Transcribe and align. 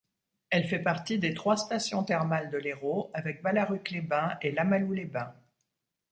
Elle 0.49 0.65
fait 0.67 0.79
partie 0.81 1.19
des 1.19 1.35
trois 1.35 1.57
stations 1.57 2.03
thermales 2.03 2.49
de 2.49 2.57
l'Hérault 2.57 3.11
avec 3.13 3.43
Balaruc-les-Bains 3.43 4.35
et 4.41 4.49
Lamalou-les-Bains. 4.51 5.35